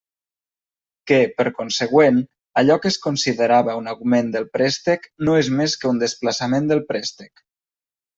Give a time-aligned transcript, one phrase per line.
[1.09, 2.15] Que, per consegüent,
[2.61, 6.83] allò que es considerava un augment del préstec no és més que un desplaçament del
[6.93, 7.45] préstec.